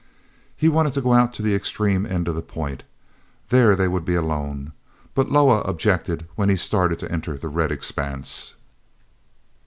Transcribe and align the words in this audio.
He 0.57 0.67
wanted 0.67 0.95
to 0.95 1.01
go 1.01 1.11
on 1.11 1.19
out 1.19 1.31
to 1.35 1.43
the 1.43 1.53
extreme 1.53 2.07
end 2.07 2.27
of 2.27 2.33
the 2.33 2.41
point. 2.41 2.81
There 3.49 3.75
they 3.75 3.87
would 3.87 4.03
be 4.03 4.15
alone. 4.15 4.71
But 5.13 5.29
Loah 5.31 5.61
objected 5.61 6.27
when 6.33 6.49
he 6.49 6.55
started 6.55 6.97
to 7.01 7.11
enter 7.11 7.37
the 7.37 7.49
red 7.49 7.71
expanse. 7.71 8.55